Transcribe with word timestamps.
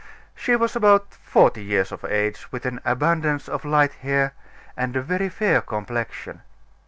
She 0.33 0.55
was 0.55 0.75
about 0.75 1.13
forty 1.13 1.63
years 1.63 1.91
of 1.91 2.03
age, 2.05 2.51
with 2.51 2.65
an 2.65 2.81
abundance 2.83 3.47
of 3.47 3.63
light 3.63 3.93
hair, 4.01 4.33
and 4.75 4.95
a 4.95 5.01
very 5.03 5.29
fair 5.29 5.61
complexion. 5.61 6.41